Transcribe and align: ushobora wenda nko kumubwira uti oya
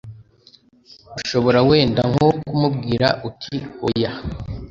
ushobora 1.19 1.59
wenda 1.69 2.01
nko 2.11 2.27
kumubwira 2.45 3.07
uti 3.29 3.55
oya 3.87 4.11